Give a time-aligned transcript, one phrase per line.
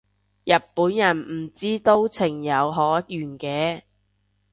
[0.45, 3.83] 日本人唔知都情有可原嘅